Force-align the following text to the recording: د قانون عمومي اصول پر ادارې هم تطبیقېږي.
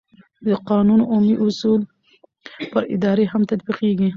د 0.47 0.49
قانون 0.69 1.01
عمومي 1.11 1.35
اصول 1.45 1.81
پر 2.71 2.83
ادارې 2.95 3.25
هم 3.31 3.41
تطبیقېږي. 3.51 4.09